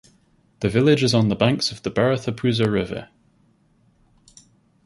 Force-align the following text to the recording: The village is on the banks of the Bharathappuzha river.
The 0.61 0.69
village 0.69 1.03
is 1.03 1.13
on 1.13 1.27
the 1.29 1.35
banks 1.35 1.71
of 1.71 1.83
the 1.83 1.91
Bharathappuzha 1.91 2.65
river. 2.65 3.09